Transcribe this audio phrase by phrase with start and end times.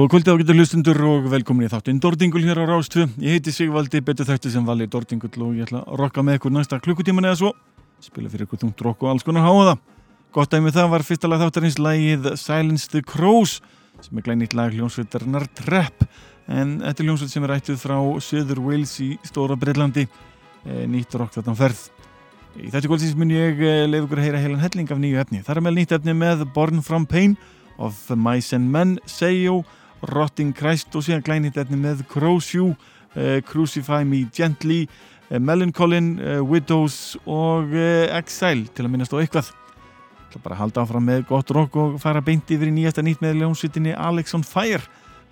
[0.00, 3.04] Góða kvöldi ágættu hlustundur og velkomin í þáttinn Dordingul hér á Rástfu.
[3.20, 6.54] Ég heiti Sigvaldi, betur þætti sem vali Dordingull og ég ætla að rokka með ykkur
[6.54, 7.50] næsta klukkutíman eða svo.
[8.00, 9.82] Spila fyrir ykkur þungt rokk og alls konar háa það.
[10.32, 13.60] Gott dæmi það var fyrsta lag þáttarins lagið Silence the Crows
[14.00, 16.08] sem er glænýtt lag hljónsveitarnar Trepp
[16.48, 21.12] en þetta er hljónsveit sem er ættuð frá Söður Wales í Stóra Breitlandi e, nýtt
[21.12, 21.92] rokk þetta ferð.
[22.56, 24.64] Í þetta kvöldsins mun ég e, leif ykkur að heyra heilan
[30.08, 34.86] Rotting Christ og síðan glænit efni með Crossju, uh, Crucify Me Gently,
[35.30, 37.74] uh, Melancholy, uh, Widows og
[38.20, 39.52] Exile til að minnast á eitthvað.
[40.30, 43.02] Það er bara að halda áfram með gott rock og fara beint yfir í nýjasta
[43.02, 44.84] nýtt með ljónsvitinni Alex on Fire.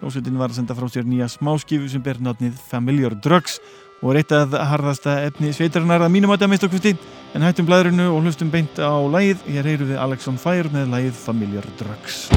[0.03, 3.61] Ljónsvitin var að senda frá sér nýja smáskifu sem ber nátnið Familiar Drugs
[4.03, 6.95] og er eitt af harðasta efni sveitarinnar að mínum að mista okkursti
[7.35, 9.47] en hættum blæðrinu og hlustum beint á lægið.
[9.51, 12.29] Hér heyru við Alex on Fire með lægið Familiar Drugs.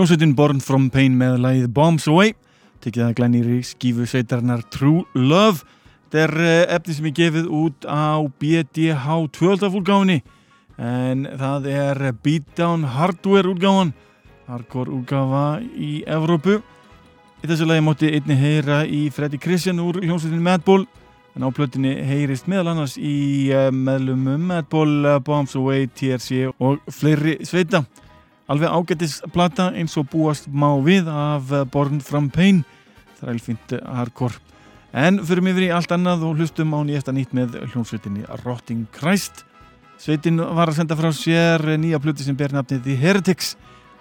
[0.00, 0.08] Heads.
[0.08, 2.32] Ljónsveitin Born From Pain með lagið Bombs Away.
[2.80, 5.66] Tekið að glænýri skífu sveitarnar True Love.
[6.08, 9.68] Þetta er eh, efni sem er gefið út á BDH 12.
[9.68, 10.22] útgáfinni
[10.80, 13.92] en það er Beatdown Hardware útgáfan.
[14.48, 16.62] Hardcore útgáfa í Evrópu.
[17.44, 20.86] Í þessu lagi móti einni heyra í Freddy Christian úr hljómsveitin Madball
[21.36, 26.80] en á plötinni heyrist meðal annars í eh, meðlumum Madball, eh, Bombs Away, TRC og
[26.88, 27.84] fleiri sveita
[28.50, 32.64] Alveg ágættisplata eins og búast má við af Born From Pain,
[33.20, 34.40] þrælfint hardcore.
[34.90, 38.88] En förum yfir í allt annað og hlustum án í eftir nýtt með hljómsveitinni Rotting
[38.96, 39.44] Christ.
[40.02, 43.54] Sveitin var að senda frá sér nýja plöti sem ber nafnið The Heretics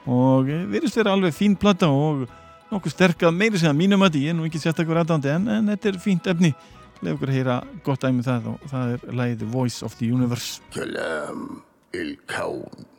[0.10, 2.26] og verist verið alveg fín plata og
[2.74, 5.50] nokkuð sterkað meiri sem að mínum að því, ég er nú ekki sérstaklega ræðandi en,
[5.60, 6.56] en þetta er fínt efni.
[7.04, 10.10] Leif okkur að heyra gott æmi um það og það er læðið Voice of the
[10.10, 10.64] Universe.
[10.74, 11.60] Salam
[11.94, 12.98] il-Kaun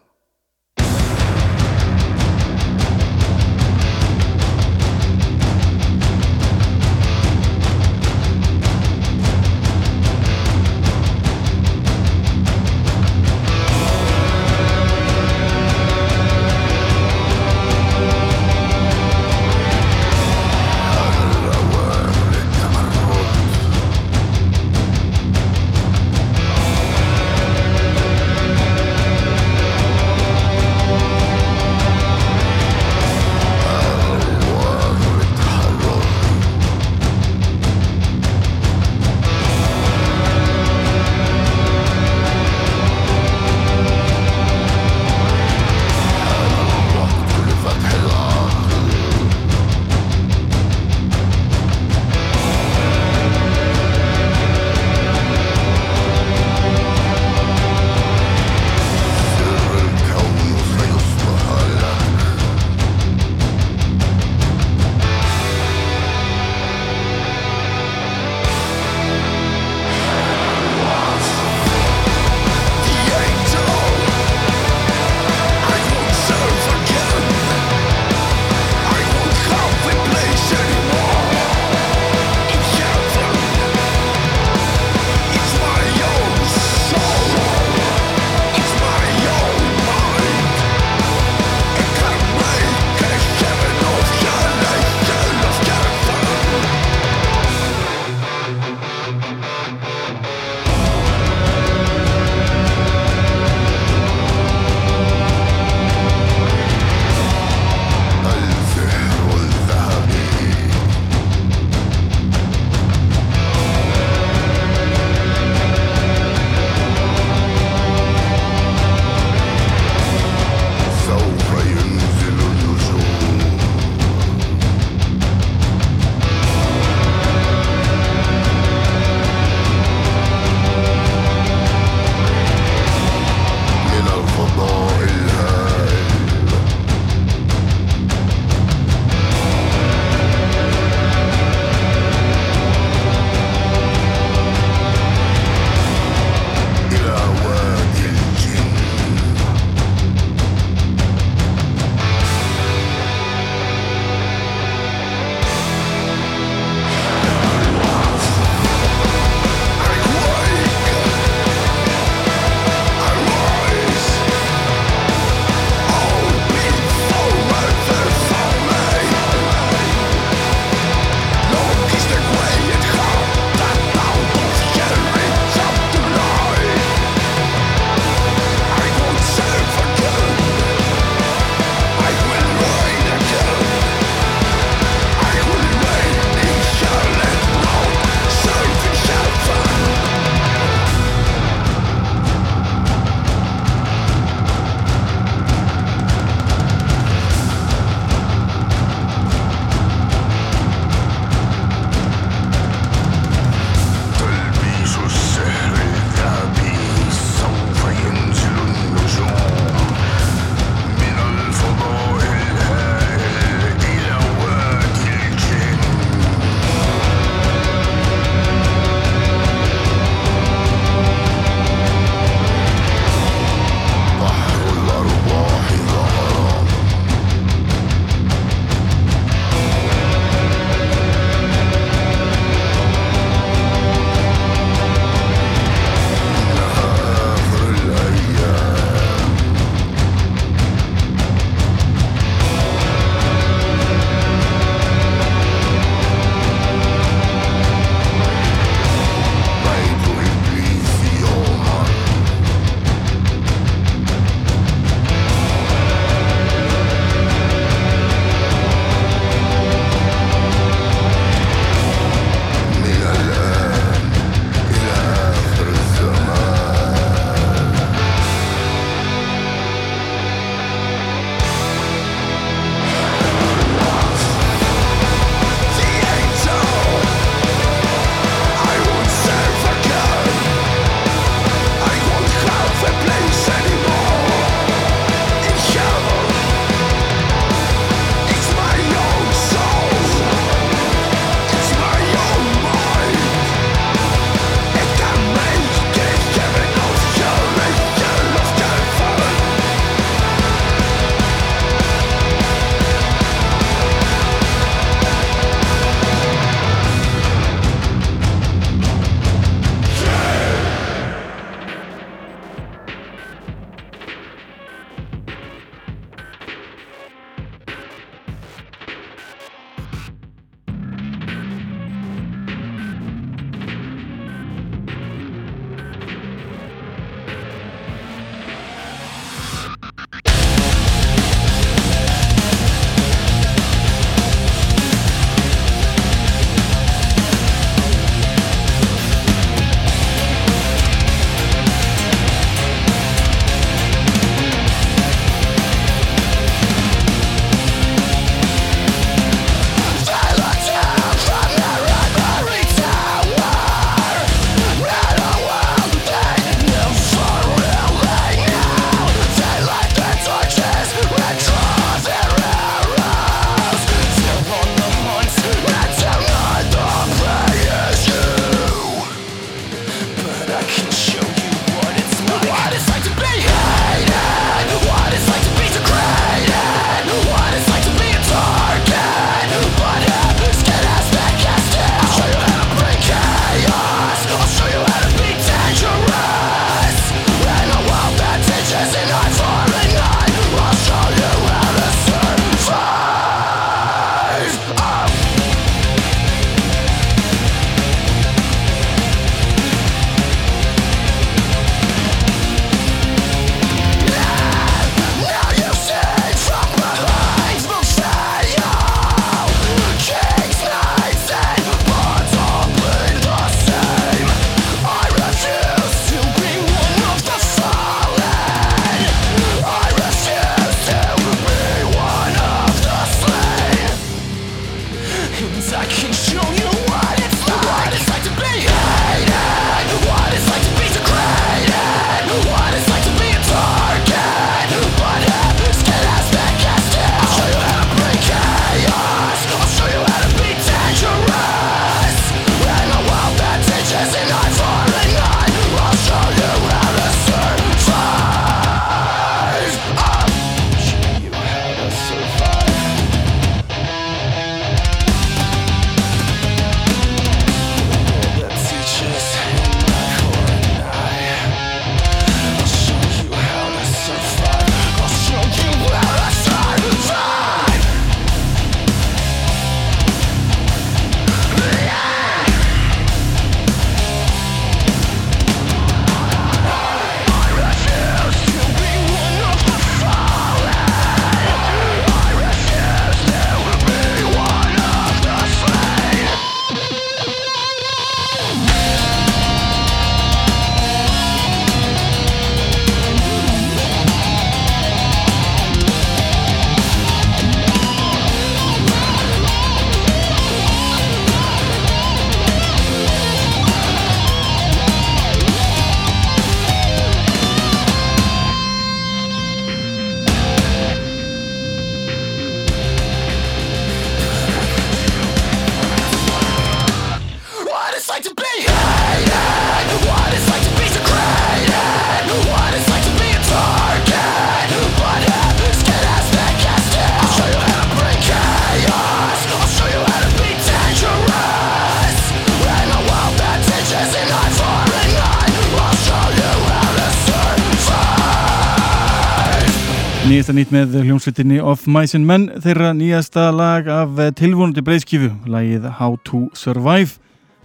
[540.50, 545.84] Nýjasta nýtt með hljómsveitinni Of Mice and Men þeirra nýjasta lag af tilvonandi breyðskifu lagið
[546.00, 547.20] How to Survive.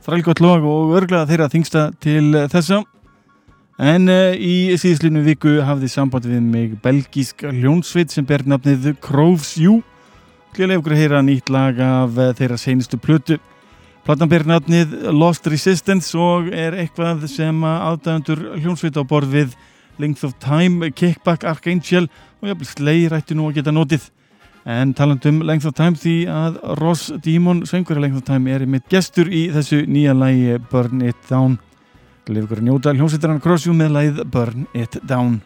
[0.05, 2.83] Þrælgott lag og örglega þeirra þingsta til þessa.
[3.81, 9.55] En uh, í síðslinu viku hafði samband við mig belgísk hljómsveit sem ber nafnið Crows
[9.57, 9.79] You
[10.53, 13.39] Gleðilega ykkur að heyra nýtt lag af eh, þeirra seinustu plötu.
[14.05, 19.57] Platan ber nafnið Lost Resistance og er eitthvað sem aðdæðandur hljómsveit á borð við
[19.97, 24.09] Length of Time, Kickback, Archangel og jafnvel Slay rætti nú að geta notið.
[24.65, 28.87] En talandum Length of Time því að Ross Dímon, söngverið Length of Time er mitt
[28.89, 31.59] gestur í þessu nýja lægi Burn It Down.
[32.27, 35.43] Leif ykkur að njóta hljómsveitaran Crossjú með lægið Burn It Down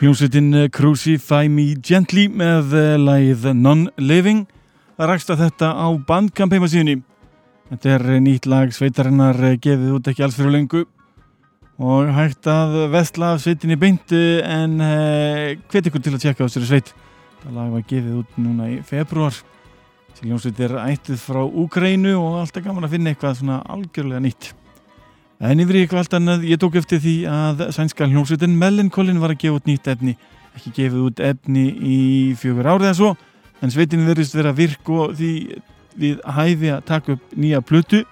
[0.00, 4.46] Jónsveitin eh, Crucify Me Gently með eh, læð Non-Living.
[4.96, 7.02] Ræksta þetta á bandkamp heimasíðunni
[7.68, 10.86] þetta er eh, nýtt lag sveitarinnar gefið út ekki alls fyrir lengu
[11.80, 16.90] og hægt að vestla sveitinni beintu en hvet ykkur til að tjekka á sér sveit.
[17.36, 19.36] Þetta lag var gefið út núna í februar
[20.20, 24.50] Jónsveit er ættið frá Úkrænu og alltaf gaman að finna eitthvað svona algjörlega nýtt.
[25.40, 29.38] En yfir ykkur allt annað, ég tók eftir því að sænska hljómsveitin Mellinkollin var að
[29.40, 30.12] gefa út nýtt efni,
[30.52, 32.00] ekki gefið út efni í
[32.36, 33.12] fjögur árið en svo,
[33.64, 35.32] en sveitin verðist vera virk og því
[35.96, 38.02] við hæfi að taka upp nýja plötu,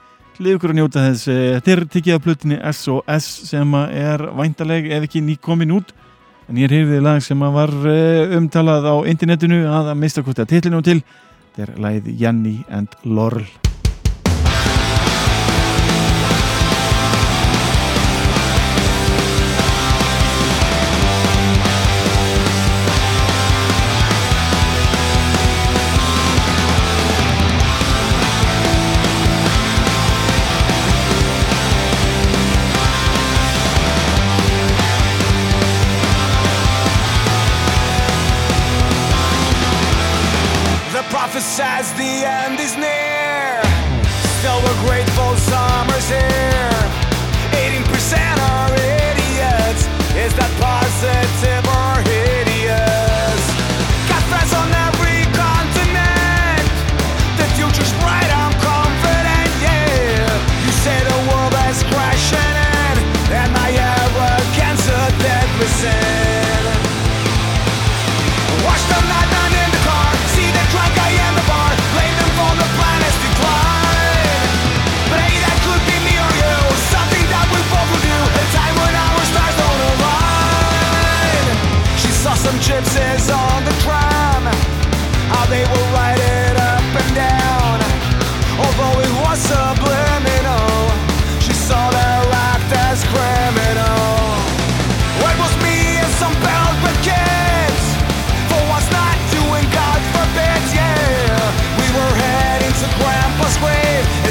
[0.41, 4.89] leið ykkur að njóta þess, eh, þetta er tikið af plötinni SOS sem er væntaleg
[4.89, 5.93] ef ekki nýkomin út,
[6.49, 10.41] en ég er hefðið lag sem var eh, umtalað á internetinu að að mista hvort
[10.41, 11.03] að titlinu til,
[11.53, 13.68] þetta er lagið Janni and Lorl.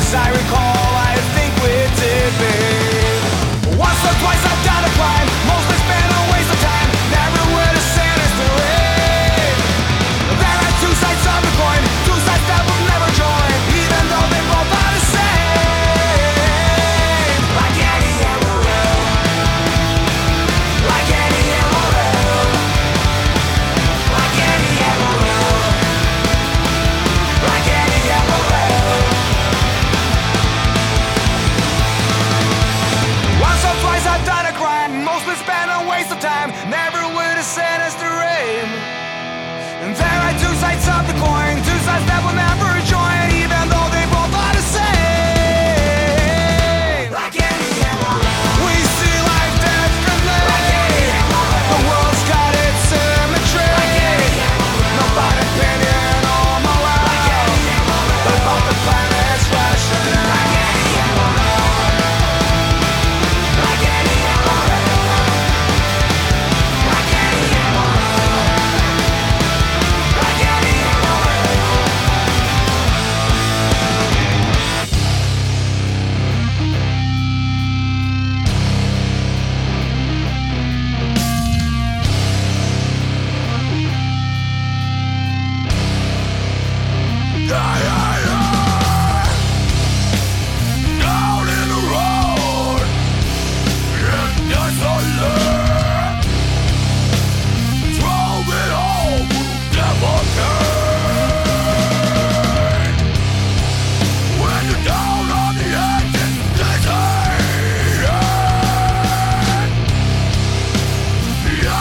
[0.08, 0.57] as I recall.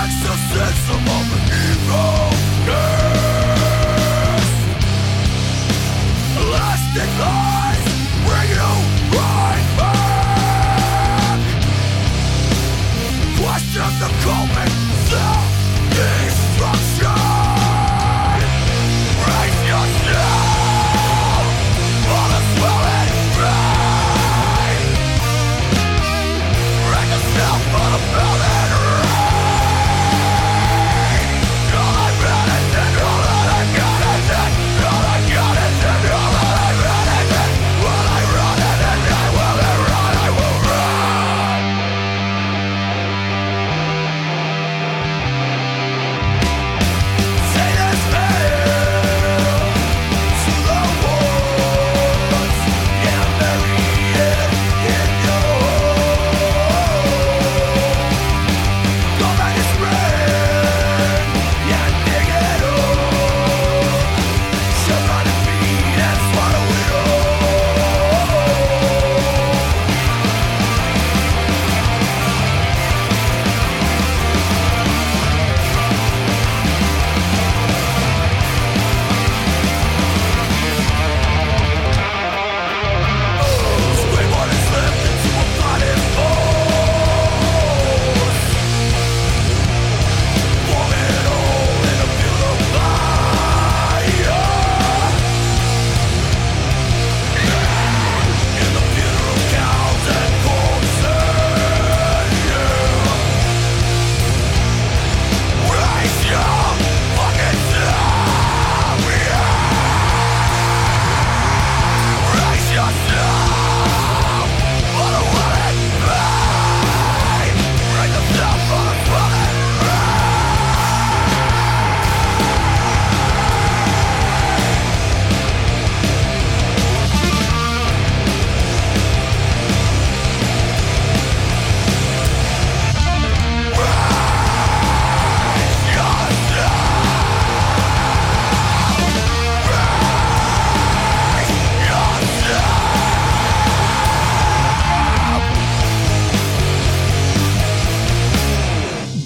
[0.06, 2.35] Access, it's the moment hero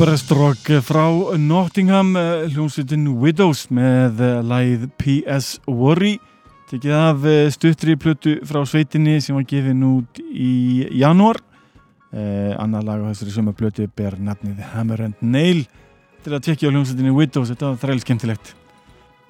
[0.00, 1.02] Breastrock frá
[1.36, 5.58] Nottingham eh, hljómsveitin Widows með eh, lagið P.S.
[5.68, 6.14] Worry.
[6.70, 11.42] Tekið af eh, stuttri plötu frá sveitinni sem var gefin út í janúar.
[12.16, 15.66] Eh, annar lag á þessari sömu plötu ber nafnið Hammer and Nail
[16.24, 17.52] til að tekja á hljómsveitinni Widows.
[17.52, 18.54] Þetta var þræl skemmtilegt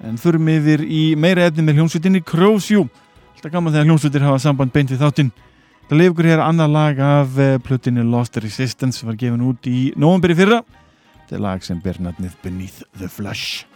[0.07, 4.71] en förum yfir í meira efni með hljómsveitinni Crossju alltaf gaman þegar hljómsveitir hafa samband
[4.71, 5.35] beint við þáttinn
[5.91, 9.89] Það leif ykkur hér annar lag af eh, plötinu Lost Resistance var gefin út í
[9.99, 10.61] nóvamberi fyrra.
[11.17, 13.67] Þetta er lag sem ber nafnið Beneath the Flush.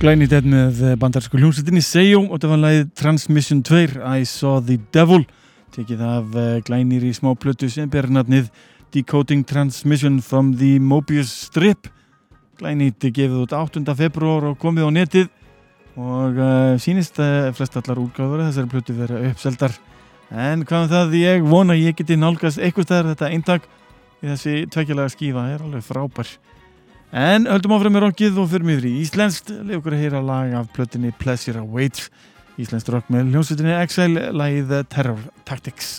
[0.00, 4.78] Glæni Dead með bandarsku hljómsveitinni Seyo og það var lagið Transmission 2 I Saw the
[4.96, 5.26] Devil.
[5.76, 8.48] Tekið af glænir í smá plötu sem ber nafnið
[8.96, 11.90] Decoding Transmission from the Mobius Strip.
[12.56, 13.84] Glænit gefið út 8.
[13.98, 15.28] februar og komið á netið.
[16.00, 19.76] Og uh, sínist uh, flest allar útgáður þessari plötu vera uppseldar.
[20.32, 23.68] En hvað um það ég vona ég geti nálgast eitthvað stæðar þetta eintak.
[24.24, 26.38] Í þessi tvekjalega skífa er alveg frábær
[27.10, 29.50] En höldum áfram með rockið og fyrir mig yfir í Íslenskt.
[29.50, 32.06] Leið okkur að heyra lag af plötinni Pleasure Awaits.
[32.60, 35.98] Íslenskt rock með hljómsveitinni Exile lagið Terror Tactics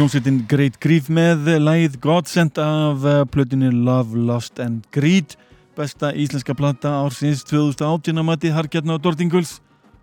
[0.00, 5.34] hljómsveitin Great Grief með lægið Godsend af uh, plötunni Love, Lost and Greed.
[5.76, 9.58] Besta íslenska plata ársins 2018 að mati Harkjarna og Dortinguls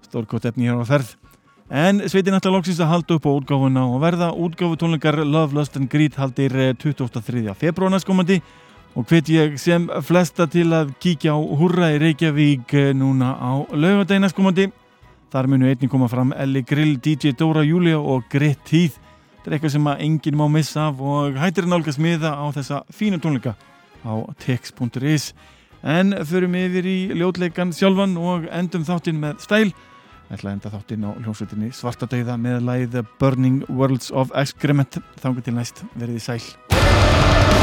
[0.05, 1.15] stórkott efni hér á ferð.
[1.73, 5.81] En sveitin ætla loksins að halda upp á útgáfuna og verða útgáfu tónleikar Love, Lost
[5.81, 7.57] and Greed haldir eh, 23.
[7.57, 8.37] februar næstkomandi.
[8.93, 13.65] Og hvet ég sem flesta til að kíkja á Hurra í Reykjavík eh, núna á
[13.73, 14.69] laugadegi næstkomandi.
[15.33, 19.01] Þar munu einnig koma fram Elli Grill, DJ Dóra Júlia og Grit Tíð
[19.47, 23.15] Þetta er eitthvað sem enginn má missa og hættir að nálgast miða á þessa fínu
[23.23, 23.53] tónleika
[24.03, 25.29] á tex.is
[25.87, 29.69] en förum yfir í ljótleikan sjálfan og endum þáttinn með stæl
[30.27, 34.99] ætla að enda þáttinn á hljómsveitinni Svartadauða með læð Burning Worlds of Excrement.
[35.23, 37.56] Þangur til næst verið í sæl